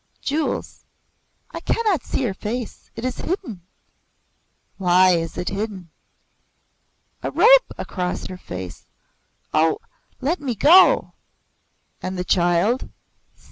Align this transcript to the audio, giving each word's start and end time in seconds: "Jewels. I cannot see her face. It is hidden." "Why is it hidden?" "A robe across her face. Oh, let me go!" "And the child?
"Jewels. 0.19 0.83
I 1.51 1.59
cannot 1.59 2.03
see 2.03 2.23
her 2.23 2.33
face. 2.33 2.89
It 2.95 3.05
is 3.05 3.19
hidden." 3.19 3.61
"Why 4.77 5.11
is 5.11 5.37
it 5.37 5.49
hidden?" 5.49 5.91
"A 7.21 7.29
robe 7.29 7.69
across 7.77 8.25
her 8.25 8.37
face. 8.39 8.87
Oh, 9.53 9.77
let 10.19 10.39
me 10.41 10.55
go!" 10.55 11.13
"And 12.01 12.17
the 12.17 12.23
child? 12.23 12.89